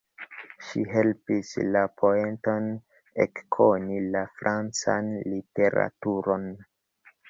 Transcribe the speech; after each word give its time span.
Ŝi 0.69 0.85
helpis 0.93 1.51
la 1.75 1.83
poeton 2.03 2.71
ekkoni 3.27 4.03
la 4.17 4.27
francan 4.43 5.17
literaturon. 5.33 6.55